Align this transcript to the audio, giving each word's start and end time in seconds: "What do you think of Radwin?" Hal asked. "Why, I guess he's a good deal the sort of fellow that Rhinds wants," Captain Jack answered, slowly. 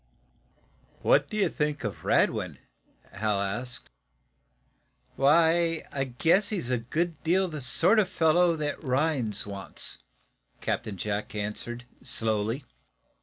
"What 1.03 1.29
do 1.29 1.37
you 1.37 1.47
think 1.47 1.83
of 1.83 2.03
Radwin?" 2.03 2.57
Hal 3.11 3.39
asked. 3.39 3.87
"Why, 5.15 5.83
I 5.91 6.05
guess 6.05 6.49
he's 6.49 6.71
a 6.71 6.79
good 6.79 7.23
deal 7.23 7.47
the 7.47 7.61
sort 7.61 7.99
of 7.99 8.09
fellow 8.09 8.55
that 8.55 8.83
Rhinds 8.83 9.45
wants," 9.45 9.99
Captain 10.59 10.97
Jack 10.97 11.35
answered, 11.35 11.85
slowly. 12.01 12.65